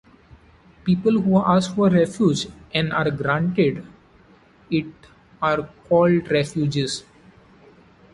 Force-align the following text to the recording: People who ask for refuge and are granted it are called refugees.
People 0.83 1.21
who 1.21 1.37
ask 1.37 1.75
for 1.75 1.87
refuge 1.87 2.47
and 2.73 2.91
are 2.91 3.11
granted 3.11 3.85
it 4.71 4.87
are 5.43 5.69
called 5.87 6.31
refugees. 6.31 7.03